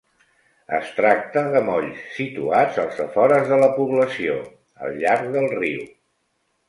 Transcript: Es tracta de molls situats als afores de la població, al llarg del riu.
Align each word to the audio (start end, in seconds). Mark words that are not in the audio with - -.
Es 0.75 0.87
tracta 0.99 1.43
de 1.55 1.59
molls 1.67 1.99
situats 2.15 2.79
als 2.85 2.99
afores 3.05 3.47
de 3.53 3.61
la 3.65 3.69
població, 3.79 4.39
al 4.87 4.99
llarg 5.05 5.29
del 5.37 5.51
riu. 5.61 5.85